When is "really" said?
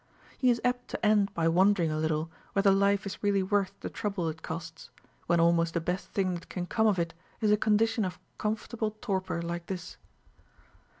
3.21-3.43